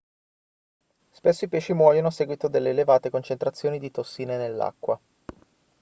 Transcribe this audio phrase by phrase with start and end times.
[1.11, 4.99] spesso i pesci muoiono a seguito delle elevate concentrazioni di tossine nell'acqua